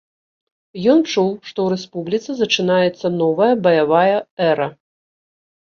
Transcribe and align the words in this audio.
Ён 0.93 1.03
чуў, 1.11 1.29
што 1.49 1.57
ў 1.65 1.67
рэспубліцы 1.73 2.29
зачынаецца 2.41 3.07
новая 3.21 3.53
баявая 3.69 4.17
эра. 4.51 4.67